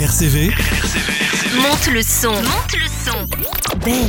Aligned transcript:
RCV, 0.00 0.46
Monte 1.60 1.92
le 1.92 2.00
son. 2.00 2.30
Monte 2.30 2.72
le 2.72 2.88
son. 2.88 3.18
Ben. 3.84 4.08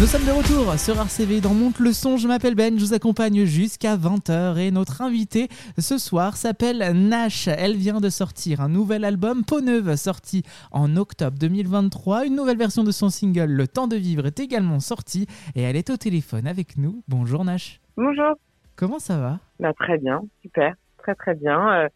Nous 0.00 0.06
sommes 0.06 0.24
de 0.24 0.30
retour 0.30 0.78
sur 0.78 0.96
RCV 0.98 1.42
dans 1.42 1.52
Monte 1.52 1.78
le 1.78 1.92
son. 1.92 2.16
Je 2.16 2.26
m'appelle 2.26 2.54
Ben, 2.54 2.78
je 2.78 2.86
vous 2.86 2.94
accompagne 2.94 3.44
jusqu'à 3.44 3.98
20h 3.98 4.56
et 4.56 4.70
notre 4.70 5.02
invitée 5.02 5.48
ce 5.76 5.98
soir 5.98 6.38
s'appelle 6.38 6.78
Nash. 6.94 7.48
Elle 7.48 7.76
vient 7.76 8.00
de 8.00 8.08
sortir 8.08 8.62
un 8.62 8.70
nouvel 8.70 9.04
album, 9.04 9.44
Peau 9.44 9.60
Neuve, 9.60 9.94
sorti 9.96 10.42
en 10.72 10.96
octobre 10.96 11.36
2023. 11.38 12.24
Une 12.24 12.36
nouvelle 12.36 12.56
version 12.56 12.82
de 12.82 12.90
son 12.90 13.10
single, 13.10 13.50
Le 13.50 13.68
temps 13.68 13.88
de 13.88 13.96
vivre, 13.96 14.24
est 14.24 14.40
également 14.40 14.80
sortie 14.80 15.26
et 15.54 15.60
elle 15.60 15.76
est 15.76 15.90
au 15.90 15.98
téléphone 15.98 16.46
avec 16.46 16.78
nous. 16.78 17.02
Bonjour 17.08 17.44
Nash. 17.44 17.82
Bonjour. 17.98 18.36
Comment 18.74 19.00
ça 19.00 19.18
va? 19.18 19.38
Bah, 19.60 19.74
très 19.78 19.98
bien, 19.98 20.22
super, 20.40 20.76
très 20.96 21.14
très 21.14 21.34
bien. 21.34 21.72
Euh, 21.74 21.88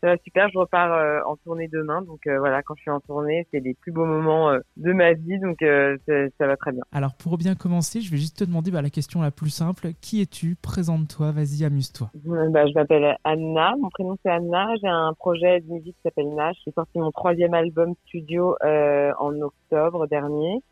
ça 0.00 0.08
va 0.08 0.16
super, 0.24 0.48
je 0.50 0.58
repars 0.58 0.92
euh, 0.92 1.20
en 1.26 1.36
tournée 1.36 1.68
demain, 1.68 2.02
donc 2.02 2.26
euh, 2.26 2.38
voilà, 2.38 2.62
quand 2.62 2.74
je 2.76 2.82
suis 2.82 2.90
en 2.90 3.00
tournée, 3.00 3.46
c'est 3.50 3.60
les 3.60 3.74
plus 3.74 3.92
beaux 3.92 4.06
moments 4.06 4.50
euh, 4.50 4.58
de 4.76 4.92
ma 4.92 5.12
vie, 5.12 5.38
donc 5.38 5.60
euh, 5.62 5.98
ça, 6.06 6.46
va 6.46 6.56
très 6.56 6.72
bien. 6.72 6.82
Alors 6.92 7.14
pour 7.14 7.36
bien 7.36 7.54
commencer, 7.54 8.00
je 8.00 8.10
vais 8.10 8.16
juste 8.16 8.38
te 8.38 8.44
demander 8.44 8.70
bah, 8.70 8.80
la 8.80 8.90
question 8.90 9.20
la 9.20 9.30
plus 9.30 9.50
simple. 9.50 9.90
Qui 10.00 10.22
es-tu? 10.22 10.56
Présente-toi, 10.56 11.32
vas-y, 11.32 11.64
amuse-toi. 11.64 12.10
Bah, 12.24 12.66
je 12.66 12.74
m'appelle 12.74 13.16
Anna, 13.24 13.74
mon 13.78 13.90
prénom 13.90 14.16
c'est 14.22 14.30
Anna, 14.30 14.68
j'ai 14.80 14.88
un 14.88 15.12
projet 15.14 15.60
de 15.60 15.70
musique 15.70 15.96
qui 15.96 16.02
s'appelle 16.02 16.34
Nash. 16.34 16.56
J'ai 16.64 16.72
sorti 16.72 16.98
mon 16.98 17.10
troisième 17.10 17.54
album 17.54 17.94
studio 18.06 18.56
euh, 18.64 19.12
en 19.18 19.38
octobre 19.40 20.06
dernier. 20.06 20.62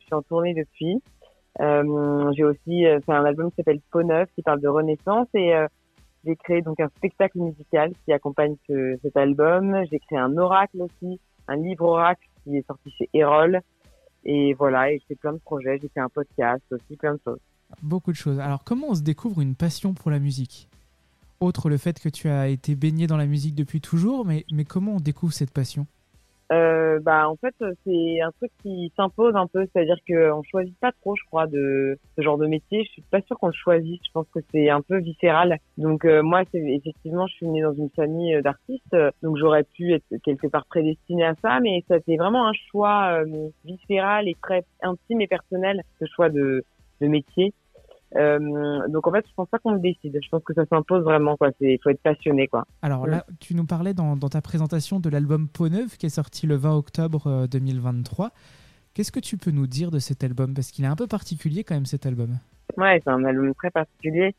Je 0.00 0.04
suis 0.04 0.14
en 0.14 0.22
tournée 0.22 0.54
depuis. 0.54 1.02
Euh, 1.60 2.32
j'ai 2.36 2.44
aussi 2.44 2.84
fait 2.84 3.12
un 3.12 3.24
album 3.24 3.50
qui 3.50 3.56
s'appelle 3.56 3.80
Peau 3.90 4.02
Neuve 4.02 4.26
qui 4.34 4.42
parle 4.42 4.60
de 4.60 4.68
renaissance 4.68 5.28
et 5.34 5.54
euh, 5.54 5.66
j'ai 6.24 6.36
créé 6.36 6.62
donc 6.62 6.80
un 6.80 6.88
spectacle 6.96 7.38
musical 7.38 7.92
qui 8.04 8.12
accompagne 8.12 8.56
ce- 8.66 8.96
cet 9.02 9.16
album. 9.16 9.76
J'ai 9.90 9.98
créé 9.98 10.18
un 10.18 10.36
oracle 10.36 10.82
aussi, 10.82 11.20
un 11.48 11.56
livre 11.56 11.84
oracle 11.84 12.26
qui 12.42 12.56
est 12.56 12.66
sorti 12.66 12.90
chez 12.90 13.08
Erol. 13.14 13.60
Et 14.24 14.54
voilà, 14.54 14.90
et 14.90 14.98
j'ai 14.98 15.04
fait 15.08 15.14
plein 15.16 15.34
de 15.34 15.38
projets, 15.38 15.78
j'ai 15.82 15.88
fait 15.88 16.00
un 16.00 16.08
podcast 16.08 16.62
aussi, 16.70 16.96
plein 16.96 17.14
de 17.14 17.20
choses. 17.24 17.40
Beaucoup 17.82 18.12
de 18.12 18.16
choses. 18.16 18.38
Alors 18.40 18.64
comment 18.64 18.88
on 18.90 18.94
se 18.94 19.02
découvre 19.02 19.40
une 19.40 19.54
passion 19.54 19.92
pour 19.92 20.10
la 20.10 20.18
musique? 20.18 20.68
Autre 21.40 21.68
le 21.68 21.76
fait 21.76 22.00
que 22.00 22.08
tu 22.08 22.28
as 22.28 22.48
été 22.48 22.74
baigné 22.74 23.06
dans 23.06 23.16
la 23.18 23.26
musique 23.26 23.54
depuis 23.54 23.80
toujours, 23.80 24.24
mais, 24.24 24.46
mais 24.50 24.64
comment 24.64 24.92
on 24.96 25.00
découvre 25.00 25.32
cette 25.34 25.50
passion? 25.50 25.86
Euh, 26.54 27.00
bah 27.00 27.28
en 27.28 27.36
fait 27.36 27.54
c'est 27.84 28.20
un 28.20 28.30
truc 28.32 28.52
qui 28.62 28.92
s'impose 28.96 29.34
un 29.34 29.46
peu, 29.46 29.66
c'est-à-dire 29.72 29.98
que 30.06 30.30
on 30.30 30.42
choisit 30.44 30.78
pas 30.78 30.92
trop, 30.92 31.16
je 31.16 31.24
crois, 31.26 31.46
de 31.46 31.98
ce 32.16 32.22
genre 32.22 32.38
de 32.38 32.46
métier. 32.46 32.84
Je 32.84 32.90
suis 32.90 33.02
pas 33.02 33.20
sûre 33.22 33.38
qu'on 33.38 33.48
le 33.48 33.52
choisisse. 33.52 34.00
Je 34.06 34.12
pense 34.12 34.26
que 34.32 34.40
c'est 34.52 34.70
un 34.70 34.80
peu 34.80 34.98
viscéral. 34.98 35.58
Donc 35.78 36.04
euh, 36.04 36.22
moi, 36.22 36.42
c'est 36.52 36.60
effectivement, 36.60 37.26
je 37.26 37.34
suis 37.34 37.48
née 37.48 37.62
dans 37.62 37.74
une 37.74 37.90
famille 37.90 38.36
euh, 38.36 38.42
d'artistes, 38.42 38.96
donc 39.22 39.36
j'aurais 39.38 39.64
pu 39.64 39.92
être 39.92 40.04
quelque 40.22 40.46
part 40.46 40.66
prédestinée 40.66 41.24
à 41.24 41.34
ça, 41.42 41.60
mais 41.60 41.84
c'est 41.88 42.16
vraiment 42.16 42.46
un 42.46 42.52
choix 42.70 43.24
euh, 43.24 43.48
viscéral 43.64 44.28
et 44.28 44.36
très 44.42 44.64
intime 44.82 45.20
et 45.20 45.26
personnel, 45.26 45.82
ce 46.00 46.06
choix 46.14 46.28
de, 46.28 46.64
de 47.00 47.06
métier. 47.08 47.52
Euh, 48.16 48.88
donc 48.88 49.06
en 49.06 49.12
fait, 49.12 49.24
je 49.28 49.34
pense 49.34 49.48
pas 49.48 49.58
qu'on 49.58 49.72
le 49.72 49.80
décide. 49.80 50.18
Je 50.22 50.28
pense 50.28 50.42
que 50.44 50.54
ça 50.54 50.64
s'impose 50.66 51.02
vraiment, 51.04 51.36
quoi. 51.36 51.50
C'est, 51.60 51.78
faut 51.82 51.90
être 51.90 52.02
passionné, 52.02 52.46
quoi. 52.48 52.64
Alors 52.82 53.06
là, 53.06 53.24
tu 53.40 53.54
nous 53.54 53.66
parlais 53.66 53.94
dans, 53.94 54.16
dans 54.16 54.28
ta 54.28 54.40
présentation 54.40 55.00
de 55.00 55.08
l'album 55.08 55.48
Peau 55.48 55.68
Neuve 55.68 55.96
qui 55.96 56.06
est 56.06 56.10
sorti 56.10 56.46
le 56.46 56.56
20 56.56 56.76
octobre 56.76 57.26
euh, 57.26 57.46
2023. 57.46 58.30
Qu'est-ce 58.94 59.10
que 59.10 59.20
tu 59.20 59.36
peux 59.36 59.50
nous 59.50 59.66
dire 59.66 59.90
de 59.90 59.98
cet 59.98 60.22
album? 60.22 60.54
Parce 60.54 60.70
qu'il 60.70 60.84
est 60.84 60.88
un 60.88 60.96
peu 60.96 61.08
particulier 61.08 61.64
quand 61.64 61.74
même 61.74 61.86
cet 61.86 62.06
album. 62.06 62.38
Ouais, 62.76 63.00
c'est 63.04 63.10
un 63.10 63.24
album 63.24 63.54
très 63.54 63.70
particulier. 63.70 64.34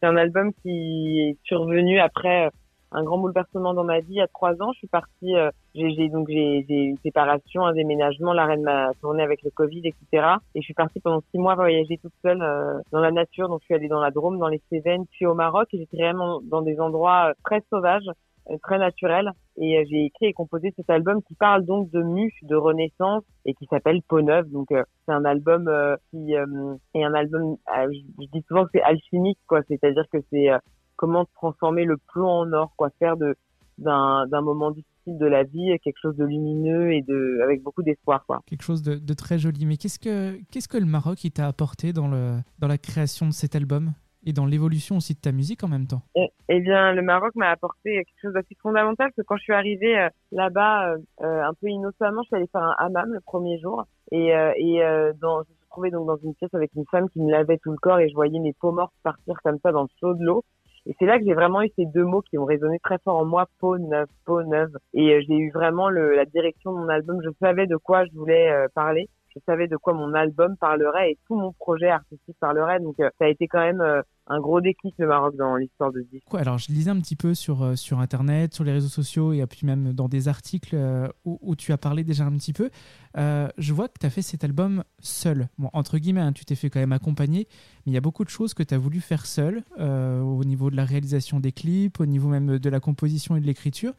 C'est 0.00 0.06
un 0.06 0.16
album 0.16 0.52
qui 0.62 1.20
est 1.20 1.38
survenu 1.44 1.98
après 1.98 2.46
euh, 2.46 2.50
un 2.94 3.02
grand 3.02 3.18
bouleversement 3.18 3.74
dans 3.74 3.84
ma 3.84 4.00
vie. 4.00 4.20
A 4.20 4.28
trois 4.28 4.54
ans, 4.62 4.72
je 4.72 4.78
suis 4.78 4.86
partie. 4.86 5.36
euh, 5.36 5.50
j'ai 5.74 6.08
donc 6.08 6.28
j'ai 6.28 6.64
une 6.68 6.98
séparation, 6.98 7.64
un 7.66 7.72
déménagement, 7.72 8.32
l'arrêt 8.32 8.56
de 8.56 8.62
ma 8.62 8.92
tournée 9.00 9.22
avec 9.22 9.42
le 9.42 9.50
Covid, 9.50 9.82
etc. 9.84 10.36
Et 10.54 10.60
je 10.60 10.64
suis 10.64 10.74
partie 10.74 11.00
pendant 11.00 11.20
six 11.30 11.38
mois 11.38 11.56
voyager 11.56 11.98
toute 11.98 12.12
seule 12.22 12.40
euh, 12.42 12.78
dans 12.92 13.00
la 13.00 13.10
nature. 13.10 13.48
Donc 13.48 13.60
je 13.62 13.66
suis 13.66 13.74
allée 13.74 13.88
dans 13.88 14.00
la 14.00 14.10
Drôme, 14.10 14.38
dans 14.38 14.48
les 14.48 14.62
Cévennes, 14.70 15.04
puis 15.10 15.26
au 15.26 15.34
Maroc. 15.34 15.68
Et 15.72 15.78
j'étais 15.78 15.96
vraiment 15.96 16.40
dans 16.42 16.62
des 16.62 16.80
endroits 16.80 17.30
euh, 17.30 17.34
très 17.44 17.62
sauvages, 17.70 18.08
euh, 18.50 18.58
très 18.62 18.78
naturels. 18.78 19.30
Et 19.56 19.78
euh, 19.78 19.84
j'ai 19.90 20.04
écrit 20.04 20.26
et 20.26 20.32
composé 20.34 20.72
cet 20.76 20.90
album 20.90 21.22
qui 21.22 21.34
parle 21.34 21.64
donc 21.64 21.90
de 21.90 22.02
mue, 22.02 22.32
de 22.42 22.56
renaissance 22.56 23.22
et 23.46 23.54
qui 23.54 23.66
s'appelle 23.66 24.02
Peau 24.02 24.20
Neuve. 24.20 24.50
Donc 24.50 24.70
euh, 24.70 24.82
c'est 25.06 25.12
un 25.12 25.24
album 25.24 25.70
qui 26.10 26.34
est 26.34 27.04
un 27.04 27.14
album. 27.14 27.56
je, 27.68 28.26
dis 28.32 28.44
souvent 28.46 28.64
que 28.64 28.70
c'est 28.74 28.82
alchimique, 28.82 29.38
quoi. 29.46 29.62
C'est-à-dire 29.68 30.04
que 30.12 30.18
c'est 30.30 30.50
comment 30.96 31.24
transformer 31.34 31.84
le 31.84 31.96
plomb 32.12 32.28
en 32.28 32.52
or, 32.52 32.72
quoi. 32.76 32.90
Faire 32.98 33.16
de 33.16 33.34
d'un 33.78 34.26
d'un 34.28 34.40
moment 34.40 34.70
difficile 34.70 35.18
de 35.18 35.26
la 35.26 35.42
vie 35.42 35.76
quelque 35.82 35.98
chose 36.00 36.16
de 36.16 36.24
lumineux 36.24 36.92
et 36.92 37.02
de 37.02 37.40
avec 37.42 37.62
beaucoup 37.62 37.82
d'espoir, 37.82 38.24
quoi. 38.26 38.40
Quelque 38.46 38.62
chose 38.62 38.82
de, 38.82 38.94
de 38.94 39.14
très 39.14 39.38
joli. 39.38 39.66
Mais 39.66 39.76
qu'est-ce 39.76 39.98
que, 39.98 40.38
qu'est-ce 40.50 40.68
que 40.68 40.78
le 40.78 40.86
Maroc 40.86 41.24
il 41.24 41.32
t'a 41.32 41.46
apporté 41.48 41.92
dans, 41.92 42.08
le, 42.08 42.36
dans 42.60 42.68
la 42.68 42.78
création 42.78 43.26
de 43.26 43.32
cet 43.32 43.56
album 43.56 43.92
et 44.26 44.32
dans 44.32 44.46
l'évolution 44.46 44.96
aussi 44.96 45.12
de 45.14 45.18
ta 45.20 45.32
musique 45.32 45.64
en 45.64 45.68
même 45.68 45.86
temps? 45.86 46.02
Eh- 46.14 46.32
Eh 46.48 46.60
bien, 46.60 46.92
le 46.94 47.02
Maroc 47.02 47.34
m'a 47.34 47.50
apporté 47.50 47.96
quelque 48.04 48.20
chose 48.22 48.32
d'assez 48.32 48.56
fondamental, 48.62 49.08
parce 49.08 49.16
que 49.16 49.22
quand 49.22 49.36
je 49.36 49.42
suis 49.42 49.52
arrivée 49.52 49.98
euh, 49.98 50.08
là-bas, 50.32 50.92
euh, 50.92 50.98
euh, 51.22 51.42
un 51.42 51.52
peu 51.54 51.68
innocemment, 51.68 52.22
je 52.22 52.28
suis 52.28 52.36
allée 52.36 52.46
faire 52.52 52.62
un 52.62 52.74
hammam 52.78 53.12
le 53.12 53.20
premier 53.20 53.58
jour, 53.58 53.84
et, 54.12 54.34
euh, 54.34 54.52
et 54.56 54.80
dans, 55.20 55.42
je 55.42 55.48
me 55.50 55.54
suis 55.56 55.68
trouvée 55.68 55.90
donc 55.90 56.06
dans 56.06 56.16
une 56.16 56.34
pièce 56.34 56.54
avec 56.54 56.70
une 56.76 56.86
femme 56.90 57.10
qui 57.10 57.20
me 57.20 57.30
lavait 57.30 57.58
tout 57.58 57.72
le 57.72 57.76
corps, 57.76 57.98
et 57.98 58.08
je 58.08 58.14
voyais 58.14 58.38
mes 58.38 58.54
peaux 58.54 58.72
mortes 58.72 58.94
partir 59.02 59.34
comme 59.42 59.58
ça 59.62 59.72
dans 59.72 59.82
le 59.82 59.88
flot 59.98 60.14
de 60.14 60.24
l'eau. 60.24 60.42
Et 60.86 60.94
c'est 60.98 61.06
là 61.06 61.18
que 61.18 61.24
j'ai 61.24 61.34
vraiment 61.34 61.62
eu 61.62 61.70
ces 61.76 61.86
deux 61.86 62.04
mots 62.04 62.20
qui 62.20 62.36
ont 62.38 62.44
résonné 62.44 62.78
très 62.78 62.98
fort 62.98 63.16
en 63.16 63.24
moi, 63.24 63.46
peau 63.58 63.78
neuve, 63.78 64.08
peau 64.26 64.42
neuve. 64.42 64.76
Et 64.92 65.14
euh, 65.14 65.22
j'ai 65.26 65.36
eu 65.36 65.50
vraiment 65.50 65.88
le, 65.88 66.14
la 66.14 66.26
direction 66.26 66.72
de 66.72 66.78
mon 66.78 66.88
album. 66.88 67.20
Je 67.24 67.30
savais 67.40 67.66
de 67.66 67.76
quoi 67.76 68.04
je 68.04 68.12
voulais 68.12 68.50
euh, 68.50 68.68
parler. 68.74 69.08
Je 69.36 69.40
savais 69.46 69.66
de 69.66 69.76
quoi 69.76 69.94
mon 69.94 70.14
album 70.14 70.56
parlerait 70.56 71.12
et 71.12 71.18
tout 71.26 71.34
mon 71.34 71.52
projet 71.52 71.88
artistique 71.88 72.36
parlerait. 72.38 72.78
Donc 72.78 73.00
euh, 73.00 73.10
ça 73.18 73.24
a 73.24 73.28
été 73.28 73.48
quand 73.48 73.60
même 73.60 73.80
euh, 73.80 74.00
un 74.28 74.38
gros 74.38 74.60
déclic 74.60 74.94
le 74.98 75.08
Maroc 75.08 75.34
dans 75.36 75.56
l'histoire 75.56 75.92
de 75.92 76.02
ce 76.02 76.08
disque. 76.08 76.26
Alors 76.34 76.58
je 76.58 76.68
lisais 76.68 76.90
un 76.90 77.00
petit 77.00 77.16
peu 77.16 77.34
sur, 77.34 77.62
euh, 77.64 77.74
sur 77.74 77.98
internet, 77.98 78.54
sur 78.54 78.62
les 78.62 78.72
réseaux 78.72 78.88
sociaux 78.88 79.32
et 79.32 79.44
puis 79.46 79.66
même 79.66 79.92
dans 79.92 80.08
des 80.08 80.28
articles 80.28 80.76
où, 81.24 81.56
tu 81.56 81.72
as 81.72 81.78
parlé 81.78 82.04
déjà 82.04 82.24
un 82.24 82.32
petit 82.32 82.52
peu. 82.52 82.70
Je 83.16 83.72
vois 83.72 83.88
que 83.88 83.98
tu 83.98 84.06
as 84.06 84.10
fait 84.10 84.22
cet 84.22 84.44
album 84.44 84.84
seul. 85.00 85.48
Entre 85.72 85.98
guillemets, 85.98 86.20
hein, 86.20 86.32
tu 86.32 86.44
t'es 86.44 86.54
fait 86.54 86.70
quand 86.70 86.80
même 86.80 86.92
accompagner, 86.92 87.48
mais 87.84 87.92
il 87.92 87.94
y 87.94 87.96
a 87.96 88.00
beaucoup 88.00 88.24
de 88.24 88.30
choses 88.30 88.54
que 88.54 88.62
tu 88.62 88.74
as 88.74 88.78
voulu 88.78 89.00
faire 89.00 89.26
seul 89.26 89.62
au 89.78 90.44
niveau 90.44 90.70
de 90.70 90.76
la 90.76 90.84
réalisation 90.84 91.40
des 91.40 91.52
clips, 91.52 92.00
au 92.00 92.06
niveau 92.06 92.28
même 92.28 92.58
de 92.58 92.70
la 92.70 92.80
composition 92.80 93.36
et 93.36 93.40
de 93.40 93.46
l'écriture. 93.46 93.92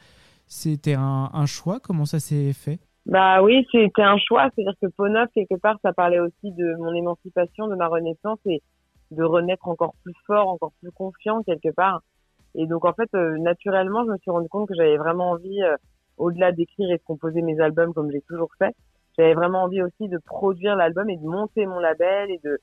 C'était 0.47 0.95
un 0.95 1.45
choix, 1.45 1.79
comment 1.79 2.05
ça 2.05 2.19
s'est 2.19 2.53
fait? 2.53 2.79
Bah 3.05 3.43
oui, 3.43 3.67
c'était 3.71 4.01
un 4.01 4.17
choix. 4.17 4.49
C'est-à-dire 4.55 4.73
que 4.81 4.87
Peau 4.87 5.07
Neuve, 5.07 5.27
quelque 5.33 5.59
part, 5.59 5.77
ça 5.83 5.93
parlait 5.93 6.19
aussi 6.19 6.51
de 6.51 6.75
mon 6.77 6.93
émancipation, 6.93 7.67
de 7.67 7.75
ma 7.75 7.87
renaissance 7.87 8.39
et 8.45 8.61
de 9.11 9.23
renaître 9.23 9.67
encore 9.67 9.93
plus 10.03 10.15
fort, 10.25 10.47
encore 10.49 10.71
plus 10.81 10.91
confiant 10.91 11.43
quelque 11.43 11.71
part. 11.71 12.01
Et 12.55 12.65
donc 12.65 12.85
en 12.85 12.93
fait, 12.93 13.09
euh, 13.13 13.37
naturellement, 13.37 14.03
je 14.05 14.11
me 14.11 14.17
suis 14.17 14.31
rendu 14.31 14.49
compte 14.49 14.67
que 14.67 14.75
j'avais 14.75 14.97
vraiment 14.97 15.31
envie, 15.31 15.61
euh, 15.61 15.75
au-delà 16.17 16.51
d'écrire 16.51 16.89
et 16.89 16.97
de 16.97 17.03
composer 17.03 17.41
mes 17.41 17.59
albums 17.59 17.93
comme 17.93 18.11
j'ai 18.11 18.21
toujours 18.21 18.49
fait, 18.57 18.73
j'avais 19.17 19.33
vraiment 19.33 19.63
envie 19.63 19.83
aussi 19.83 20.07
de 20.07 20.17
produire 20.17 20.75
l'album 20.75 21.09
et 21.09 21.17
de 21.17 21.25
monter 21.25 21.65
mon 21.65 21.79
label 21.79 22.31
et 22.31 22.39
de 22.43 22.59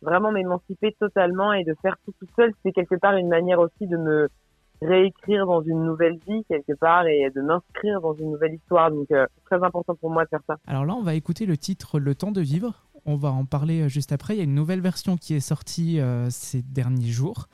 vraiment 0.00 0.32
m'émanciper 0.32 0.92
totalement 0.98 1.52
et 1.52 1.64
de 1.64 1.74
faire 1.82 1.96
tout 2.04 2.12
tout 2.18 2.28
seul. 2.36 2.52
C'était 2.56 2.72
quelque 2.72 2.98
part 2.98 3.16
une 3.16 3.28
manière 3.28 3.58
aussi 3.58 3.86
de 3.86 3.96
me 3.96 4.28
réécrire 4.82 5.46
dans 5.46 5.62
une 5.62 5.84
nouvelle 5.84 6.18
vie 6.26 6.44
quelque 6.48 6.72
part 6.72 7.06
et 7.06 7.30
de 7.34 7.40
m'inscrire 7.40 8.00
dans 8.00 8.14
une 8.14 8.32
nouvelle 8.32 8.54
histoire. 8.54 8.90
Donc 8.90 9.10
euh, 9.10 9.26
très 9.44 9.62
important 9.62 9.94
pour 9.94 10.10
moi 10.10 10.24
de 10.24 10.28
faire 10.30 10.42
ça. 10.46 10.56
Alors 10.66 10.84
là, 10.84 10.94
on 10.94 11.02
va 11.02 11.14
écouter 11.14 11.46
le 11.46 11.56
titre 11.56 11.98
Le 11.98 12.14
temps 12.14 12.32
de 12.32 12.40
vivre. 12.40 12.74
On 13.04 13.16
va 13.16 13.30
en 13.30 13.44
parler 13.44 13.82
euh, 13.82 13.88
juste 13.88 14.12
après. 14.12 14.34
Il 14.34 14.38
y 14.38 14.40
a 14.40 14.44
une 14.44 14.54
nouvelle 14.54 14.80
version 14.80 15.16
qui 15.16 15.34
est 15.34 15.40
sortie 15.40 16.00
euh, 16.00 16.28
ces 16.30 16.62
derniers 16.62 17.10
jours. 17.10 17.48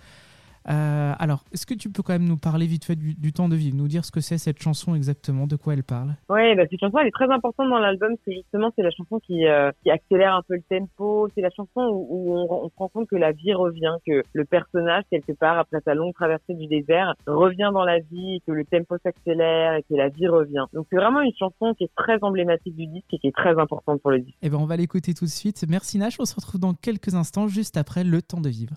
Euh, 0.68 1.12
alors, 1.18 1.44
est-ce 1.52 1.66
que 1.66 1.74
tu 1.74 1.90
peux 1.90 2.02
quand 2.02 2.12
même 2.12 2.28
nous 2.28 2.36
parler 2.36 2.66
vite 2.66 2.84
fait 2.84 2.96
du, 2.96 3.14
du 3.14 3.32
temps 3.32 3.48
de 3.48 3.56
vivre, 3.56 3.76
nous 3.76 3.88
dire 3.88 4.04
ce 4.04 4.12
que 4.12 4.20
c'est 4.20 4.38
cette 4.38 4.60
chanson 4.60 4.94
exactement, 4.94 5.46
de 5.46 5.56
quoi 5.56 5.74
elle 5.74 5.84
parle? 5.84 6.14
Ouais, 6.28 6.54
bah, 6.54 6.64
cette 6.70 6.80
chanson 6.80 6.98
elle 6.98 7.08
est 7.08 7.12
très 7.12 7.30
importante 7.30 7.70
dans 7.70 7.78
l'album 7.78 8.10
parce 8.10 8.24
que 8.26 8.32
justement 8.32 8.70
c'est 8.76 8.82
la 8.82 8.90
chanson 8.90 9.18
qui, 9.20 9.46
euh, 9.46 9.70
qui 9.82 9.90
accélère 9.90 10.34
un 10.34 10.42
peu 10.46 10.54
le 10.54 10.62
tempo. 10.68 11.28
C'est 11.34 11.40
la 11.40 11.50
chanson 11.50 11.80
où, 11.80 12.06
où 12.10 12.34
on, 12.34 12.64
on 12.64 12.68
se 12.68 12.74
rend 12.76 12.88
compte 12.88 13.08
que 13.08 13.16
la 13.16 13.32
vie 13.32 13.54
revient, 13.54 13.94
que 14.06 14.22
le 14.32 14.44
personnage 14.44 15.04
quelque 15.10 15.32
part 15.32 15.58
après 15.58 15.78
sa 15.84 15.94
longue 15.94 16.14
traversée 16.14 16.54
du 16.54 16.66
désert 16.66 17.14
revient 17.26 17.70
dans 17.72 17.84
la 17.84 18.00
vie, 18.00 18.42
que 18.46 18.52
le 18.52 18.64
tempo 18.64 18.96
s'accélère 19.02 19.74
et 19.74 19.82
que 19.82 19.94
la 19.94 20.08
vie 20.08 20.28
revient. 20.28 20.66
Donc 20.74 20.86
c'est 20.90 20.96
vraiment 20.96 21.20
une 21.20 21.32
chanson 21.38 21.74
qui 21.74 21.84
est 21.84 21.94
très 21.96 22.18
emblématique 22.22 22.76
du 22.76 22.86
disque 22.86 23.12
et 23.12 23.18
qui 23.18 23.28
est 23.28 23.36
très 23.36 23.58
importante 23.58 24.00
pour 24.02 24.10
le 24.10 24.20
disque. 24.20 24.36
Eh 24.42 24.50
ben, 24.50 24.58
on 24.58 24.66
va 24.66 24.76
l'écouter 24.76 25.14
tout 25.14 25.24
de 25.24 25.30
suite. 25.30 25.64
Merci 25.68 25.98
Nash. 25.98 26.16
On 26.20 26.24
se 26.24 26.34
retrouve 26.34 26.60
dans 26.60 26.74
quelques 26.74 27.14
instants, 27.14 27.48
juste 27.48 27.76
après 27.76 28.04
Le 28.04 28.22
temps 28.22 28.40
de 28.40 28.48
vivre. 28.48 28.74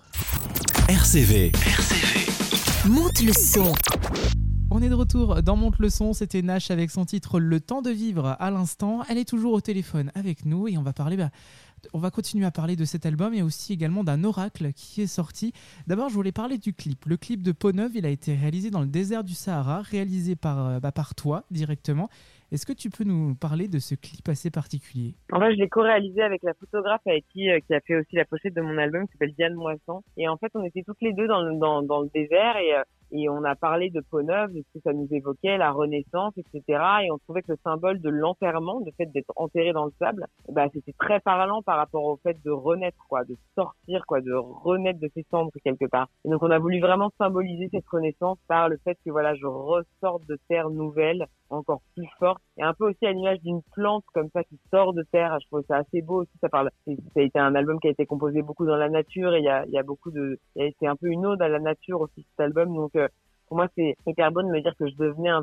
RCV, 0.88 1.52
Monte 2.88 3.22
le 3.22 3.32
son. 3.32 3.72
On 4.72 4.82
est 4.82 4.88
de 4.88 4.94
retour 4.94 5.40
dans 5.40 5.54
Monte 5.54 5.78
le 5.78 5.88
son. 5.88 6.12
C'était 6.12 6.42
Nash 6.42 6.72
avec 6.72 6.90
son 6.90 7.04
titre 7.04 7.38
Le 7.38 7.60
temps 7.60 7.82
de 7.82 7.90
vivre 7.90 8.36
à 8.40 8.50
l'instant. 8.50 9.02
Elle 9.08 9.16
est 9.16 9.28
toujours 9.28 9.52
au 9.52 9.60
téléphone 9.60 10.10
avec 10.16 10.44
nous 10.44 10.66
et 10.66 10.76
on 10.76 10.82
va 10.82 10.92
parler 10.92 11.16
bah, 11.16 11.30
on 11.92 12.00
va 12.00 12.10
continuer 12.10 12.46
à 12.46 12.50
parler 12.50 12.74
de 12.74 12.84
cet 12.84 13.06
album 13.06 13.32
et 13.32 13.42
aussi 13.42 13.72
également 13.72 14.02
d'un 14.02 14.24
oracle 14.24 14.72
qui 14.72 15.02
est 15.02 15.06
sorti. 15.06 15.52
D'abord, 15.86 16.08
je 16.08 16.14
voulais 16.14 16.32
parler 16.32 16.58
du 16.58 16.74
clip. 16.74 17.06
Le 17.06 17.16
clip 17.16 17.42
de 17.42 17.52
Peau 17.52 17.70
Neuve, 17.70 17.92
il 17.94 18.04
a 18.04 18.10
été 18.10 18.34
réalisé 18.34 18.70
dans 18.70 18.80
le 18.80 18.88
désert 18.88 19.22
du 19.22 19.34
Sahara, 19.34 19.82
réalisé 19.82 20.34
par, 20.34 20.66
euh, 20.66 20.80
bah, 20.80 20.90
par 20.90 21.14
toi 21.14 21.44
directement. 21.52 22.10
Est-ce 22.52 22.66
que 22.66 22.74
tu 22.74 22.90
peux 22.90 23.04
nous 23.04 23.34
parler 23.34 23.66
de 23.66 23.78
ce 23.78 23.94
clip 23.94 24.28
assez 24.28 24.50
particulier? 24.50 25.14
En 25.32 25.40
fait, 25.40 25.52
je 25.52 25.56
l'ai 25.56 25.70
co-réalisé 25.70 26.20
avec 26.20 26.42
la 26.42 26.52
photographe 26.52 27.00
avec 27.06 27.24
qui, 27.32 27.50
euh, 27.50 27.60
qui 27.66 27.72
a 27.72 27.80
fait 27.80 27.96
aussi 27.96 28.14
la 28.14 28.26
pochette 28.26 28.52
de 28.52 28.60
mon 28.60 28.76
album, 28.76 29.06
qui 29.06 29.12
s'appelle 29.12 29.32
Diane 29.32 29.54
Moisson. 29.54 30.02
Et 30.18 30.28
en 30.28 30.36
fait, 30.36 30.52
on 30.54 30.62
était 30.62 30.82
toutes 30.82 31.00
les 31.00 31.14
deux 31.14 31.26
dans 31.26 31.40
le, 31.40 31.58
dans, 31.58 31.80
dans 31.80 32.02
le 32.02 32.10
désert 32.12 32.58
et, 32.58 32.74
euh, 32.74 32.82
et 33.12 33.28
on 33.28 33.44
a 33.44 33.54
parlé 33.54 33.90
de 33.90 34.00
peau 34.00 34.22
neuve, 34.22 34.52
de 34.52 34.62
ce 34.62 34.78
que 34.78 34.82
ça 34.82 34.92
nous 34.92 35.06
évoquait, 35.10 35.58
la 35.58 35.70
renaissance, 35.70 36.32
etc. 36.36 36.82
Et 37.04 37.10
on 37.12 37.18
trouvait 37.18 37.42
que 37.42 37.52
le 37.52 37.58
symbole 37.62 38.00
de 38.00 38.08
l'enterrement, 38.08 38.80
le 38.84 38.90
fait 38.92 39.06
d'être 39.06 39.32
enterré 39.36 39.72
dans 39.72 39.84
le 39.84 39.92
sable, 39.98 40.26
bah, 40.48 40.66
c'était 40.72 40.94
très 40.98 41.20
parlant 41.20 41.62
par 41.62 41.76
rapport 41.76 42.04
au 42.04 42.16
fait 42.16 42.36
de 42.42 42.50
renaître, 42.50 43.04
quoi, 43.08 43.24
de 43.24 43.36
sortir, 43.54 44.04
quoi, 44.06 44.20
de 44.20 44.32
renaître 44.32 44.98
de 44.98 45.10
ses 45.14 45.26
cendres 45.30 45.52
quelque 45.62 45.86
part. 45.86 46.08
Et 46.24 46.30
donc, 46.30 46.42
on 46.42 46.50
a 46.50 46.58
voulu 46.58 46.80
vraiment 46.80 47.10
symboliser 47.18 47.68
cette 47.70 47.88
renaissance 47.88 48.38
par 48.48 48.68
le 48.68 48.78
fait 48.82 48.96
que, 49.04 49.10
voilà, 49.10 49.34
je 49.34 49.46
ressorte 49.46 50.26
de 50.26 50.38
terre 50.48 50.70
nouvelle, 50.70 51.26
encore 51.50 51.82
plus 51.94 52.08
forte, 52.18 52.40
et 52.56 52.62
un 52.62 52.72
peu 52.72 52.88
aussi 52.88 53.04
à 53.06 53.12
l'image 53.12 53.40
d'une 53.40 53.60
plante 53.74 54.04
comme 54.14 54.30
ça 54.32 54.42
qui 54.44 54.58
sort 54.70 54.94
de 54.94 55.02
terre. 55.12 55.38
Je 55.42 55.46
trouve 55.48 55.64
ça 55.68 55.76
assez 55.76 56.00
beau 56.00 56.22
aussi. 56.22 56.32
Ça 56.40 56.48
parle, 56.48 56.70
ça 56.86 56.92
a 57.16 57.20
été 57.20 57.38
un 57.38 57.54
album 57.54 57.78
qui 57.78 57.88
a 57.88 57.90
été 57.90 58.06
composé 58.06 58.40
beaucoup 58.40 58.64
dans 58.64 58.76
la 58.76 58.88
nature, 58.88 59.34
et 59.34 59.40
il 59.40 59.44
y 59.44 59.50
a, 59.50 59.66
y 59.66 59.78
a 59.78 59.82
beaucoup 59.82 60.10
de, 60.10 60.38
c'est 60.56 60.86
un 60.86 60.96
peu 60.96 61.08
une 61.08 61.26
ode 61.26 61.42
à 61.42 61.48
la 61.48 61.58
nature 61.58 62.00
aussi 62.00 62.26
cet 62.30 62.40
album. 62.40 62.74
Donc, 62.74 62.96
euh, 62.96 63.01
pour 63.52 63.58
moi, 63.58 63.68
c'est 63.76 63.96
hyper 64.06 64.32
bon 64.32 64.46
de 64.46 64.50
me 64.50 64.62
dire 64.62 64.74
que 64.78 64.88
je 64.88 64.96
devenais 64.96 65.28
un, 65.28 65.42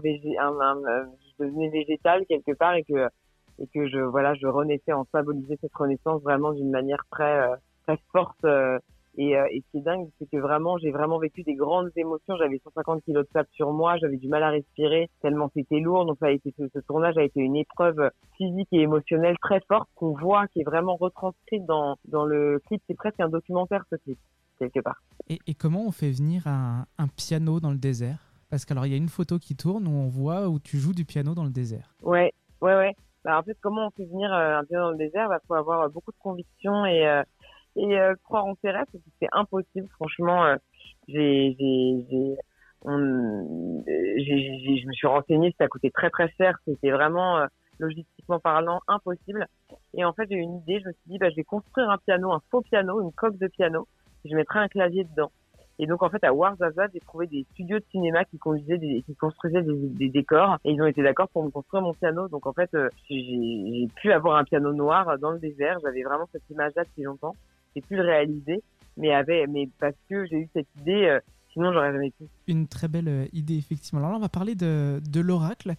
végétal 1.40 2.26
quelque 2.26 2.54
part 2.54 2.74
et 2.74 2.84
que 2.84 3.88
je 3.88 4.00
voilà, 4.00 4.34
renaissais 4.44 4.94
en 4.94 5.06
symboliser 5.12 5.60
cette 5.62 5.76
renaissance 5.76 6.22
vraiment 6.24 6.52
d'une 6.52 6.72
manière 6.72 7.04
très 7.12 7.52
euh, 7.52 7.96
forte. 8.12 8.44
Euh, 8.46 8.80
et, 9.18 9.38
euh, 9.38 9.46
et 9.52 9.62
ce 9.62 9.72
qui 9.72 9.78
est 9.78 9.82
dingue, 9.82 10.08
c'est 10.18 10.28
que 10.28 10.38
vraiment, 10.38 10.80
j'ai 10.80 10.90
vraiment 10.90 11.20
vécu 11.20 11.44
des 11.44 11.54
grandes 11.54 11.92
émotions. 11.98 12.36
J'avais 12.38 12.60
150 12.64 13.04
kilos 13.04 13.26
de 13.26 13.30
sable 13.32 13.50
sur 13.52 13.74
moi, 13.74 13.98
j'avais 13.98 14.18
du 14.18 14.28
mal 14.28 14.42
à 14.42 14.50
respirer 14.50 15.10
tellement 15.22 15.52
c'était 15.54 15.80
lourd. 15.80 16.06
Donc 16.06 16.18
ça 16.20 16.28
a 16.28 16.32
été 16.32 16.52
ce, 16.58 16.80
tournage 16.88 17.16
a 17.18 17.24
été 17.24 17.42
une 17.42 17.58
épreuve 17.58 18.10
physique 18.38 18.70
et 18.72 18.82
émotionnelle 18.82 19.38
très 19.40 19.60
forte 19.68 19.90
qu'on 19.94 20.14
voit, 20.14 20.48
qui 20.48 20.62
est 20.62 20.66
vraiment 20.66 20.96
retranscrite 20.96 21.66
dans 21.66 22.26
le 22.26 22.60
clip. 22.66 22.82
C'est 22.88 22.98
presque 22.98 23.20
un 23.20 23.30
documentaire 23.30 23.84
ce 23.92 23.98
clip 23.98 24.18
quelque 24.58 24.80
part. 24.80 25.00
Et, 25.30 25.54
comment 25.54 25.86
on 25.86 25.92
fait 25.92 26.10
venir 26.10 26.48
un, 26.48 26.86
piano 27.16 27.60
dans 27.60 27.70
le 27.72 27.78
désert? 27.78 28.18
Parce 28.50 28.66
qu'alors 28.66 28.88
il 28.88 28.92
y 28.92 28.96
a 28.96 28.98
une 28.98 29.10
photo 29.10 29.38
qui 29.38 29.56
tourne 29.56 29.88
où 29.88 29.92
on 29.92 30.08
voit 30.08 30.50
où 30.50 30.58
tu 30.60 30.80
joues 30.80 30.96
du 30.96 31.06
piano 31.06 31.36
dans 31.36 31.44
le 31.44 31.52
désert. 31.52 31.94
Ouais, 32.02 32.34
ouais, 32.62 32.76
ouais. 32.76 32.96
Bah, 33.24 33.38
en 33.38 33.44
fait, 33.44 33.56
comment 33.62 33.88
on 33.88 33.92
fait 33.92 34.06
venir 34.06 34.34
euh, 34.34 34.58
un 34.58 34.64
piano 34.64 34.86
dans 34.86 34.92
le 34.92 34.98
désert? 34.98 35.26
Il 35.26 35.30
bah, 35.30 35.40
faut 35.48 35.54
avoir 35.54 35.81
euh, 35.81 35.90
beaucoup 35.90 36.12
de 36.12 36.18
conviction 36.18 36.84
et 36.86 37.08
euh, 37.78 38.16
croire 38.24 38.46
en 38.46 38.56
ses 38.64 38.72
rêves, 38.72 38.88
c'est 39.22 39.28
impossible. 39.31 39.88
Franchement, 39.92 40.56
j'ai, 41.08 41.56
je 41.60 42.88
me 44.88 44.94
suis 44.94 45.08
renseignée, 45.08 45.54
ça 45.60 45.68
coûtait 45.68 45.92
très 45.92 46.10
très 46.10 46.32
cher. 46.38 46.58
C'était 46.66 46.90
vraiment 46.90 47.46
logistiquement 47.78 48.40
parlant 48.40 48.82
impossible. 48.88 49.46
Et 49.94 50.04
en 50.04 50.14
fait, 50.14 50.28
j'ai 50.28 50.38
eu 50.38 50.42
une 50.42 50.58
idée. 50.58 50.80
Je 50.80 50.88
me 50.88 50.94
suis 50.94 51.12
dit, 51.12 51.20
bah, 51.20 51.30
je 51.30 51.36
vais 51.36 51.44
construire 51.44 51.92
un 51.92 52.00
piano, 52.00 52.32
un 52.32 52.42
faux 52.50 52.62
piano, 52.62 53.00
une 53.02 53.12
coque 53.12 53.38
de 53.38 53.48
piano. 53.48 53.88
Je 54.25 54.36
mettrai 54.36 54.60
un 54.60 54.68
clavier 54.68 55.04
dedans. 55.04 55.31
Et 55.81 55.88
donc 55.88 56.04
en 56.04 56.10
fait 56.10 56.21
à 56.25 56.33
Warzazat, 56.33 56.88
j'ai 56.94 57.00
trouvé 57.00 57.25
des 57.27 57.45
studios 57.54 57.80
de 57.80 57.86
cinéma 57.89 58.25
qui 58.25 58.38
construisaient 58.38 58.77
des, 58.77 60.10
décors 60.10 60.57
et 60.66 60.71
ils 60.71 60.81
ont 60.81 60.86
été 60.86 61.01
d'accord 61.01 61.30
pour 61.30 61.45
me 61.45 61.50
construire 61.50 61.81
mon 61.81 61.94
piano. 61.94 62.27
Donc 62.27 62.45
en 62.45 62.54
fait 62.54 62.69
euh, 62.74 62.89
j'ai 63.10 63.88
pu 63.95 64.12
avoir 64.12 64.38
un 64.38 64.44
piano 64.44 64.74
noir 64.74 65.18
dans 65.19 65.31
le 65.31 65.39
désert. 65.39 65.77
J'avais 65.81 66.04
vraiment 66.04 66.27
cette 66.33 66.44
image-là 66.50 66.83
depuis 66.83 67.04
longtemps. 67.04 67.33
J'ai 67.74 67.81
pu 67.81 67.95
le 67.95 68.01
réaliser, 68.01 68.62
mais 68.98 69.13
avait 69.13 69.48
mais 69.48 69.69
parce 69.80 69.95
que 70.10 70.25
j'ai 70.25 70.39
eu 70.39 70.50
cette 70.54 70.68
idée. 70.81 71.06
Euh, 71.06 71.19
sinon 71.54 71.72
j'aurais 71.72 71.94
jamais 71.94 72.12
pu. 72.12 72.25
Une 72.48 72.68
très 72.68 72.89
belle 72.89 73.07
euh, 73.07 73.25
idée 73.31 73.57
effectivement. 73.57 74.00
Alors 74.00 74.12
là 74.12 74.18
on 74.18 74.22
va 74.22 74.27
parler 74.27 74.56
de, 74.56 75.00
de 75.10 75.22
l'oracle. 75.22 75.75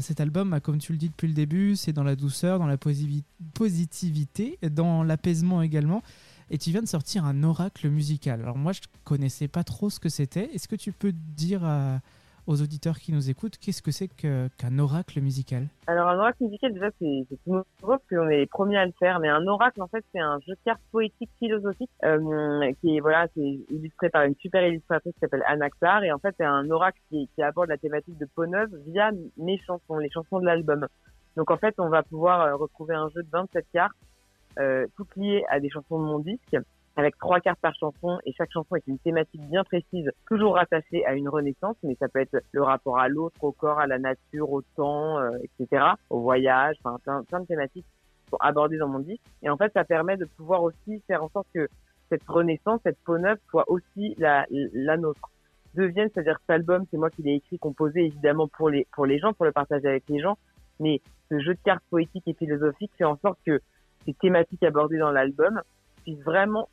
Cet 0.00 0.20
album, 0.20 0.58
comme 0.62 0.78
tu 0.78 0.92
le 0.92 0.96
dis 0.96 1.10
depuis 1.10 1.28
le 1.28 1.34
début, 1.34 1.76
c'est 1.76 1.92
dans 1.92 2.02
la 2.02 2.16
douceur, 2.16 2.58
dans 2.58 2.66
la 2.66 2.78
positivité, 2.78 4.58
dans 4.62 5.02
l'apaisement 5.02 5.60
également 5.60 6.02
et 6.50 6.58
tu 6.58 6.70
viens 6.70 6.82
de 6.82 6.88
sortir 6.88 7.24
un 7.24 7.42
oracle 7.44 7.88
musical. 7.88 8.40
Alors 8.42 8.56
moi, 8.56 8.72
je 8.72 8.80
connaissais 9.04 9.48
pas 9.48 9.64
trop 9.64 9.88
ce 9.88 10.00
que 10.00 10.08
c'était. 10.08 10.52
Est-ce 10.54 10.68
que 10.68 10.76
tu 10.76 10.92
peux 10.92 11.12
dire 11.12 11.62
aux 12.46 12.60
auditeurs 12.60 12.98
qui 12.98 13.12
nous 13.12 13.30
écoutent 13.30 13.56
qu'est-ce 13.58 13.82
que 13.82 13.92
c'est 13.92 14.08
qu'un 14.08 14.78
oracle 14.78 15.20
musical? 15.20 15.68
Alors 15.86 16.08
un 16.08 16.18
oracle 16.18 16.42
musical, 16.42 16.72
déjà, 16.72 16.90
c'est 16.98 17.26
tout 17.28 17.38
nouveau 17.46 17.64
parce 17.80 18.02
qu'on 18.10 18.28
est 18.28 18.38
les 18.38 18.46
premiers 18.46 18.78
à 18.78 18.86
le 18.86 18.92
faire. 18.98 19.20
Mais 19.20 19.28
un 19.28 19.46
oracle, 19.46 19.80
en 19.80 19.86
fait, 19.86 20.04
c'est 20.12 20.20
un 20.20 20.40
jeu 20.40 20.54
de 20.54 20.58
cartes 20.64 20.80
poétique 20.90 21.30
philosophique 21.38 21.90
euh, 22.04 22.72
qui 22.80 22.96
est 22.96 23.00
voilà, 23.00 23.28
c'est 23.36 23.60
illustré 23.70 24.10
par 24.10 24.24
une 24.24 24.34
super 24.36 24.66
illustratrice 24.66 25.14
qui 25.14 25.20
s'appelle 25.20 25.44
Anaxar. 25.46 26.02
Et 26.02 26.10
en 26.10 26.18
fait, 26.18 26.34
c'est 26.36 26.44
un 26.44 26.68
oracle 26.70 27.00
qui, 27.08 27.28
qui 27.34 27.42
aborde 27.42 27.68
la 27.68 27.78
thématique 27.78 28.18
de 28.18 28.26
peau 28.34 28.46
neuve 28.46 28.70
via 28.88 29.12
mes 29.36 29.58
chansons, 29.58 29.98
les 29.98 30.10
chansons 30.10 30.40
de 30.40 30.46
l'album. 30.46 30.86
Donc 31.36 31.50
en 31.52 31.56
fait, 31.56 31.74
on 31.78 31.88
va 31.88 32.02
pouvoir 32.02 32.40
euh, 32.40 32.56
retrouver 32.56 32.96
un 32.96 33.08
jeu 33.10 33.22
de 33.22 33.28
27 33.30 33.64
cartes 33.72 33.94
euh, 34.58 34.86
toutes 34.96 35.14
liées 35.16 35.44
à 35.48 35.60
des 35.60 35.70
chansons 35.70 35.98
de 35.98 36.04
mon 36.04 36.18
disque, 36.18 36.56
avec 36.96 37.16
trois 37.18 37.40
cartes 37.40 37.60
par 37.60 37.74
chanson, 37.74 38.18
et 38.26 38.32
chaque 38.32 38.50
chanson 38.52 38.76
est 38.76 38.86
une 38.86 38.98
thématique 38.98 39.40
bien 39.48 39.64
précise, 39.64 40.10
toujours 40.28 40.54
rattachée 40.54 41.04
à 41.06 41.14
une 41.14 41.28
renaissance, 41.28 41.76
mais 41.82 41.96
ça 41.98 42.08
peut 42.08 42.20
être 42.20 42.36
le 42.52 42.62
rapport 42.62 42.98
à 42.98 43.08
l'autre, 43.08 43.42
au 43.42 43.52
corps, 43.52 43.78
à 43.78 43.86
la 43.86 43.98
nature, 43.98 44.50
au 44.50 44.62
temps, 44.76 45.18
euh, 45.18 45.30
etc., 45.42 45.84
au 46.10 46.20
voyage, 46.20 46.76
enfin 46.82 46.98
plein, 47.02 47.22
plein 47.24 47.40
de 47.40 47.46
thématiques 47.46 47.86
sont 48.28 48.36
abordées 48.40 48.78
dans 48.78 48.88
mon 48.88 49.00
disque. 49.00 49.22
Et 49.42 49.50
en 49.50 49.56
fait, 49.56 49.72
ça 49.72 49.84
permet 49.84 50.16
de 50.16 50.24
pouvoir 50.24 50.62
aussi 50.62 51.02
faire 51.06 51.22
en 51.22 51.28
sorte 51.30 51.46
que 51.54 51.68
cette 52.08 52.26
renaissance, 52.26 52.80
cette 52.84 52.98
peau 53.04 53.18
neuve, 53.18 53.38
soit 53.50 53.70
aussi 53.70 54.14
la, 54.18 54.46
la 54.50 54.96
nôtre 54.96 55.30
devienne, 55.74 56.08
c'est-à-dire 56.12 56.38
cet 56.40 56.50
album, 56.50 56.84
c'est 56.90 56.96
moi 56.96 57.10
qui 57.10 57.22
l'ai 57.22 57.34
écrit, 57.34 57.58
composé 57.58 58.06
évidemment 58.06 58.48
pour 58.48 58.70
les 58.70 58.86
pour 58.92 59.06
les 59.06 59.18
gens, 59.18 59.32
pour 59.32 59.44
le 59.44 59.52
partager 59.52 59.86
avec 59.86 60.04
les 60.08 60.20
gens, 60.20 60.36
mais 60.80 61.00
ce 61.30 61.38
jeu 61.38 61.54
de 61.54 61.60
cartes 61.64 61.84
poétique 61.90 62.24
et 62.26 62.34
philosophique 62.34 62.90
fait 62.98 63.04
en 63.04 63.16
sorte 63.18 63.38
que 63.46 63.60
ces 64.04 64.14
thématiques 64.14 64.62
abordées 64.62 64.98
dans 64.98 65.10
l'album 65.10 65.60
puissent 66.02 66.22
vraiment 66.24 66.68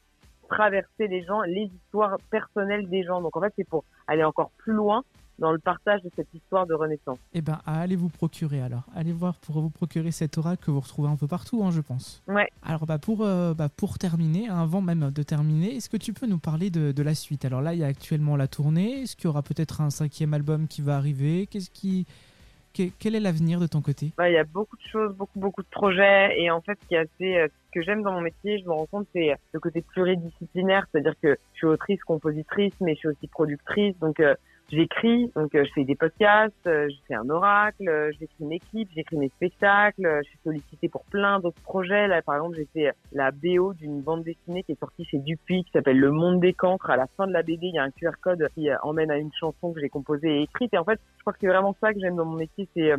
traverser 0.50 1.08
les 1.08 1.24
gens, 1.24 1.42
les 1.42 1.70
histoires 1.74 2.18
personnelles 2.30 2.90
des 2.90 3.04
gens. 3.04 3.22
Donc 3.22 3.36
en 3.36 3.42
fait, 3.42 3.54
c'est 3.58 3.68
pour 3.68 3.84
aller 4.08 4.24
encore 4.24 4.52
plus 4.58 4.74
loin 4.74 5.04
dans 5.40 5.52
le 5.52 5.60
partage 5.60 6.02
de 6.02 6.10
cette 6.16 6.34
histoire 6.34 6.66
de 6.66 6.74
renaissance. 6.74 7.20
Eh 7.34 7.42
ben, 7.42 7.60
allez 7.66 7.96
vous 7.96 8.10
procurer 8.10 8.60
alors. 8.62 8.84
Allez 8.96 9.12
voir 9.12 9.36
pour 9.36 9.60
vous 9.60 9.70
procurer 9.70 10.12
cet 10.12 10.38
oracle 10.38 10.66
que 10.66 10.72
vous 10.72 10.80
retrouvez 10.80 11.10
un 11.10 11.16
peu 11.16 11.28
partout, 11.28 11.64
hein, 11.64 11.70
je 11.70 11.82
pense. 11.82 12.24
Ouais. 12.28 12.50
Alors 12.64 12.88
bah 12.88 12.98
pour, 12.98 13.24
euh, 13.24 13.54
bah, 13.54 13.70
pour 13.70 14.00
terminer, 14.00 14.50
avant 14.50 14.82
même 14.82 15.12
de 15.12 15.24
terminer, 15.24 15.76
est-ce 15.76 15.90
que 15.90 15.98
tu 15.98 16.14
peux 16.14 16.26
nous 16.26 16.40
parler 16.40 16.72
de, 16.72 16.92
de 16.92 17.04
la 17.04 17.14
suite? 17.14 17.46
Alors 17.46 17.62
là, 17.62 17.74
il 17.74 17.80
y 17.80 17.84
a 17.84 17.88
actuellement 17.88 18.36
la 18.36 18.48
tournée. 18.48 19.04
Est-ce 19.04 19.16
qu'il 19.16 19.26
y 19.26 19.28
aura 19.28 19.44
peut-être 19.44 19.82
un 19.82 19.92
cinquième 19.92 20.34
album 20.34 20.68
qui 20.68 20.82
va 20.82 20.98
arriver? 20.98 21.46
Qu'est-ce 21.46 21.70
qui 21.70 22.08
quel 23.00 23.16
est 23.16 23.20
l'avenir 23.20 23.60
de 23.60 23.68
ton 23.68 23.82
côté? 23.82 24.12
Bah, 24.18 24.30
Il 24.30 24.34
y 24.34 24.38
a 24.38 24.44
beaucoup 24.44 24.76
de 24.78 24.90
choses, 24.92 25.14
beaucoup, 25.16 25.40
beaucoup 25.40 25.62
de 25.62 25.68
projets. 25.68 26.40
Et 26.40 26.50
en 26.52 26.62
fait, 26.62 26.78
ce 26.82 26.88
qui 26.88 26.96
est 26.96 27.00
assez, 27.00 27.38
euh, 27.38 27.48
ce 27.48 27.80
que 27.80 27.82
j'aime 27.82 28.04
dans 28.04 28.12
mon 28.12 28.22
métier, 28.22 28.60
je 28.60 28.66
me 28.66 28.72
rends 28.72 28.86
compte, 28.86 29.08
c'est 29.14 29.34
le 29.52 29.60
côté 29.60 29.82
pluridisciplinaire. 29.82 30.86
C'est-à-dire 30.92 31.16
que 31.22 31.38
je 31.54 31.58
suis 31.58 31.68
autrice, 31.68 32.02
compositrice, 32.04 32.74
mais 32.82 32.94
je 32.96 33.00
suis 33.00 33.08
aussi 33.10 33.28
productrice. 33.28 33.98
Donc, 34.00 34.20
euh, 34.20 34.36
j'écris, 34.70 35.32
donc 35.36 35.56
euh, 35.56 35.64
je 35.66 35.72
fais 35.74 35.84
des 35.84 35.96
podcasts, 35.96 36.54
euh, 36.68 36.90
je 36.90 36.96
fais 37.08 37.16
un 37.16 37.30
oracle, 37.30 37.88
euh, 37.88 38.12
j'écris 38.20 38.36
une 38.42 38.52
équipe, 38.52 38.90
j'écris 38.94 39.18
mes 39.18 39.30
spectacles, 39.30 40.22
je 40.24 40.30
suis 40.30 40.40
sollicitée 40.44 40.90
pour 40.90 41.04
plein 41.06 41.40
d'autres 41.40 41.62
projets. 41.62 42.08
Là, 42.08 42.22
par 42.22 42.36
exemple, 42.36 42.58
j'ai 42.58 42.68
fait 42.74 42.94
la 43.14 43.32
BO 43.32 43.74
d'une 43.74 44.02
bande 44.02 44.24
dessinée 44.24 44.64
qui 44.64 44.74
est 44.74 44.80
sortie 44.80 45.06
chez 45.06 45.20
Dupuis, 45.20 45.64
qui 45.64 45.72
s'appelle 45.72 46.00
Le 46.00 46.12
Monde 46.12 46.40
des 46.40 46.54
Cancres. 46.54 46.90
À 46.90 46.98
la 46.98 47.08
fin 47.16 47.28
de 47.28 47.34
la 47.34 47.44
BD, 47.44 47.68
il 47.68 47.76
y 47.76 47.80
a 47.80 47.84
un 47.84 47.92
QR 47.92 48.12
code 48.22 48.48
qui 48.56 48.70
emmène 48.84 49.12
à 49.12 49.18
une 49.18 49.32
chanson 49.34 49.72
que 49.74 49.80
j'ai 49.80 49.90
composée 49.90 50.40
et 50.40 50.42
écrite. 50.44 50.74
Et 50.74 50.78
en 50.78 50.84
fait, 50.84 51.00
je 51.18 51.22
crois 51.22 51.34
que 51.34 51.40
c'est 51.42 51.48
vraiment 51.48 51.76
ça 51.80 51.94
que 51.94 52.00
j'aime 52.00 52.16
dans 52.16 52.26
mon 52.26 52.38
métier, 52.38 52.68
c'est 52.76 52.92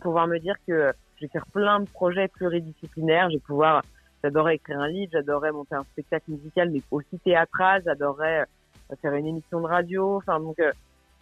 pouvoir 0.00 0.26
me 0.26 0.38
dire 0.38 0.54
que 0.66 0.92
je 1.16 1.26
vais 1.26 1.30
faire 1.30 1.46
plein 1.46 1.80
de 1.80 1.88
projets 1.90 2.28
pluridisciplinaires, 2.28 3.28
je 3.30 3.36
vais 3.36 3.42
pouvoir 3.42 3.82
J'adorais 4.22 4.56
écrire 4.56 4.78
un 4.78 4.88
livre, 4.88 5.10
j'adorais 5.14 5.50
monter 5.50 5.74
un 5.74 5.84
spectacle 5.84 6.30
musical, 6.32 6.68
mais 6.70 6.82
aussi 6.90 7.18
théâtral. 7.24 7.82
J'adorais 7.86 8.44
faire 9.00 9.14
une 9.14 9.26
émission 9.26 9.62
de 9.62 9.66
radio. 9.66 10.16
Enfin, 10.16 10.38
donc, 10.40 10.58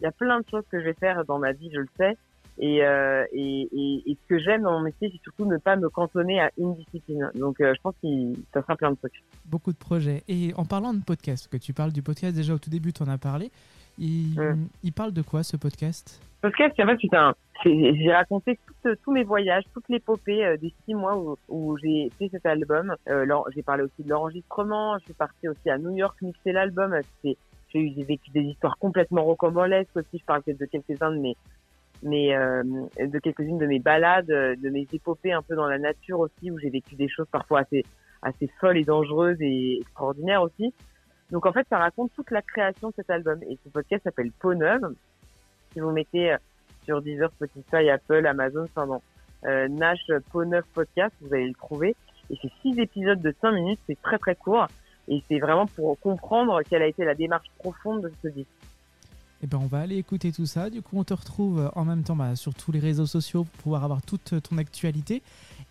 il 0.01 0.05
y 0.05 0.07
a 0.07 0.13
plein 0.13 0.41
de 0.41 0.45
choses 0.51 0.65
que 0.71 0.81
je 0.81 0.85
vais 0.87 0.95
faire 0.95 1.25
dans 1.25 1.39
ma 1.39 1.53
vie, 1.53 1.71
je 1.73 1.81
le 1.81 1.89
sais. 1.97 2.17
Et, 2.61 2.85
euh, 2.85 3.25
et, 3.33 3.69
et, 3.73 4.11
et, 4.11 4.17
ce 4.21 4.29
que 4.29 4.39
j'aime 4.41 4.63
dans 4.63 4.73
mon 4.73 4.81
métier, 4.81 5.11
c'est 5.13 5.23
surtout 5.23 5.45
ne 5.45 5.59
pas 5.59 5.77
me 5.77 5.89
cantonner 5.89 6.41
à 6.41 6.51
une 6.59 6.75
discipline. 6.75 7.31
Donc, 7.37 7.61
euh, 7.61 7.73
je 7.77 7.81
pense 7.81 7.95
que 8.03 8.09
ça 8.53 8.63
sera 8.63 8.75
plein 8.75 8.91
de 8.91 8.97
trucs. 8.97 9.23
Beaucoup 9.45 9.73
de 9.73 9.79
projets. 9.79 10.25
Et 10.27 10.53
en 10.57 10.65
parlant 10.65 10.93
de 10.93 11.03
podcast, 11.03 11.49
que 11.49 11.57
tu 11.57 11.73
parles 11.73 11.93
du 11.93 12.03
podcast 12.03 12.35
déjà 12.35 12.55
au 12.55 12.59
tout 12.59 12.71
début, 12.71 12.93
tu 12.93 13.03
en 13.05 13.09
as 13.09 13.19
parlé. 13.19 13.53
Il, 13.97 14.41
mmh. 14.41 14.69
il 14.83 14.93
parle 14.93 15.13
de 15.13 15.23
quoi 15.23 15.45
ce 15.45 15.57
podcast? 15.57 16.21
Podcast, 16.41 16.75
en 16.81 16.87
fait, 16.87 17.17
un. 17.17 17.35
J'ai 17.65 18.13
raconté 18.13 18.59
tout, 18.83 18.95
tous 19.05 19.13
mes 19.13 19.25
voyages, 19.25 19.65
toutes 19.75 19.89
l'épopée 19.89 20.45
euh, 20.45 20.57
des 20.57 20.73
six 20.85 20.95
mois 20.95 21.17
où, 21.17 21.37
où 21.49 21.77
j'ai 21.79 22.11
fait 22.19 22.29
cet 22.29 22.47
album. 22.47 22.95
Euh, 23.09 23.27
j'ai 23.55 23.63
parlé 23.63 23.83
aussi 23.83 24.05
de 24.05 24.09
l'enregistrement. 24.09 24.99
Je 24.99 25.05
suis 25.07 25.15
partie 25.15 25.49
aussi 25.49 25.69
à 25.69 25.79
New 25.79 25.91
York 25.91 26.17
mixer 26.23 26.53
l'album. 26.53 26.95
C'était 27.23 27.37
j'ai 27.73 28.05
vécu 28.05 28.31
des 28.31 28.43
histoires 28.43 28.79
complètement 28.79 29.25
rocambolesques 29.25 29.97
aussi. 29.97 30.19
Je 30.19 30.25
parle 30.25 30.43
peut-être 30.43 30.61
de 30.61 30.67
quelques-uns 30.67 31.13
de 31.13 31.35
mes, 32.03 32.35
euh, 32.37 32.63
de 32.99 33.19
quelques-unes 33.19 33.59
de 33.59 33.67
mes 33.67 33.79
balades, 33.79 34.27
de 34.27 34.71
mes 34.71 34.87
épopées 34.93 35.33
un 35.33 35.43
peu 35.43 35.55
dans 35.55 35.67
la 35.67 35.79
nature 35.79 36.21
aussi, 36.21 36.51
où 36.51 36.59
j'ai 36.59 36.71
vécu 36.71 36.95
des 36.95 37.09
choses 37.09 37.27
parfois 37.31 37.61
assez 37.61 37.85
assez 38.21 38.51
folle 38.61 38.77
et 38.79 38.85
dangereuse 38.85 39.37
et 39.41 39.79
extraordinaire 39.81 40.43
aussi. 40.43 40.75
Donc 41.31 41.47
en 41.47 41.53
fait, 41.53 41.67
ça 41.69 41.79
raconte 41.79 42.13
toute 42.15 42.31
la 42.31 42.43
création 42.43 42.89
de 42.89 42.95
cet 42.97 43.11
album. 43.11 43.41
Et 43.45 43.59
ce 43.65 43.69
podcast 43.69 44.03
s'appelle 44.05 44.33
Peau 44.41 44.55
Neuve. 44.55 44.93
Si 45.73 45.81
vous 45.81 45.93
mettez 45.93 46.35
sur 46.85 47.03
Deezer, 47.03 47.31
Spotify, 47.33 47.91
Apple, 47.91 48.27
Amazon, 48.27 48.65
enfin 48.65 49.01
euh, 49.45 49.69
Nash 49.69 50.01
Peau 50.33 50.45
Neuve 50.45 50.65
Podcast, 50.75 51.15
vous 51.21 51.33
allez 51.33 51.49
le 51.49 51.55
trouver. 51.55 51.95
Et 52.31 52.37
c'est 52.43 52.51
six 52.63 52.79
épisodes 52.81 53.21
de 53.21 53.35
cinq 53.41 53.53
minutes, 53.53 53.81
c'est 53.87 54.01
très 54.03 54.19
très 54.19 54.35
court. 54.35 54.67
Et 55.09 55.23
c'est 55.29 55.39
vraiment 55.39 55.67
pour 55.67 55.99
comprendre 56.01 56.61
quelle 56.69 56.83
a 56.83 56.87
été 56.87 57.05
la 57.05 57.15
démarche 57.15 57.49
profonde 57.59 58.03
de 58.03 58.13
ce 58.23 58.29
disque. 58.29 58.49
Eh 59.43 59.47
ben, 59.47 59.59
on 59.63 59.67
va 59.67 59.81
aller 59.81 59.97
écouter 59.97 60.33
tout 60.33 60.47
ça. 60.47 60.69
Du 60.69 60.83
coup, 60.83 60.99
on 60.99 61.05
te 61.05 61.15
retrouve 61.15 61.61
euh, 61.61 61.69
en 61.75 61.85
même 61.85 62.03
temps 62.03 62.17
bah, 62.17 62.35
sur 62.35 62.55
tous 62.55 62.73
les 62.73 62.81
réseaux 62.81 63.07
sociaux 63.07 63.45
pour 63.45 63.63
pouvoir 63.63 63.85
avoir 63.85 64.03
toute 64.03 64.35
ton 64.43 64.59
actualité. 64.59 65.23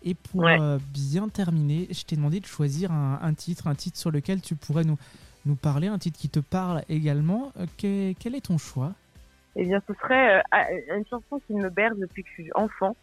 Et 0.02 0.14
pour 0.14 0.46
euh, 0.46 0.78
bien 0.92 1.28
terminer, 1.28 1.86
je 1.90 2.04
t'ai 2.04 2.16
demandé 2.16 2.40
de 2.40 2.46
choisir 2.46 2.92
un, 2.92 3.34
titre, 3.34 3.66
un 3.66 3.74
titre 3.74 3.98
sur 3.98 4.10
lequel 4.10 4.40
tu 4.40 4.54
pourrais 4.54 4.84
nous, 4.84 4.96
nous 5.44 5.56
parler, 5.56 5.88
un 5.88 5.98
titre 5.98 6.18
qui 6.18 6.28
te 6.28 6.38
parle 6.38 6.82
également. 6.88 7.52
Euh, 7.58 7.66
quel 7.76 8.34
est 8.34 8.46
ton 8.46 8.58
choix? 8.58 8.92
Eh 9.56 9.64
bien, 9.64 9.82
ce 9.86 9.92
serait 9.94 10.40
une 10.96 11.04
chanson 11.04 11.40
qui 11.46 11.54
me 11.54 11.68
berce 11.68 11.98
depuis 11.98 12.22
que 12.22 12.28
je 12.28 12.42
suis 12.42 12.52
enfant. 12.54 12.94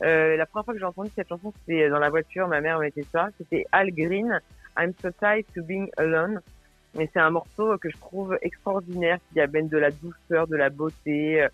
la 0.00 0.46
première 0.46 0.64
fois 0.64 0.74
que 0.74 0.80
j'ai 0.80 0.86
entendu 0.86 1.10
cette 1.14 1.28
chanson, 1.28 1.52
c'était 1.60 1.90
dans 1.90 1.98
la 1.98 2.08
voiture. 2.08 2.48
Ma 2.48 2.62
mère 2.62 2.78
mettait 2.78 3.04
ça. 3.12 3.28
C'était 3.36 3.66
Al 3.70 3.90
Green, 3.92 4.40
I'm 4.78 4.92
so 5.02 5.10
tired 5.20 5.44
to 5.54 5.62
being 5.62 5.88
alone. 5.96 6.40
Mais 6.96 7.08
c'est 7.12 7.20
un 7.20 7.30
morceau 7.30 7.76
que 7.78 7.90
je 7.90 7.96
trouve 7.98 8.38
extraordinaire, 8.40 9.18
qui 9.32 9.40
amène 9.40 9.68
de 9.68 9.76
la 9.76 9.90
douceur, 9.90 10.46
de 10.46 10.56
la 10.56 10.70
beauté 10.70 11.42
euh, 11.42 11.48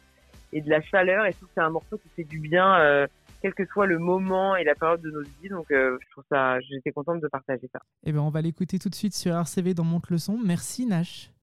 et 0.53 0.61
de 0.61 0.71
la 0.71 0.81
chaleur. 0.83 1.27
Et 1.27 1.33
je 1.33 1.37
trouve 1.37 1.49
que 1.49 1.55
c'est 1.55 1.63
un 1.63 1.71
morceau 1.71 1.99
qui 1.99 2.09
fait 2.11 2.25
du 2.25 2.39
bien, 2.39 2.79
euh, 2.79 3.07
quel 3.43 3.53
que 3.53 3.67
soit 3.67 3.87
le 3.87 3.99
moment 3.99 4.57
et 4.57 4.65
la 4.65 4.75
période 4.75 5.01
de 5.01 5.11
notre 5.11 5.31
vie. 5.43 5.49
Donc, 5.49 5.71
euh, 5.71 5.99
je 6.01 6.11
trouve 6.13 6.25
ça, 6.31 6.61
j'étais 6.61 6.93
contente 6.93 7.21
de 7.21 7.29
partager 7.29 7.69
ça. 7.73 7.81
Eh 8.05 8.13
ben, 8.13 8.21
on 8.21 8.31
va 8.31 8.43
l'écouter 8.43 8.79
tout 8.79 8.89
de 8.89 8.95
suite 8.95 9.15
sur 9.15 9.35
RCV 9.35 9.75
dans 9.75 9.85
Monte 9.85 10.11
le 10.11 10.19
son. 10.19 10.39
Merci 10.45 10.87
Nash. 10.87 11.31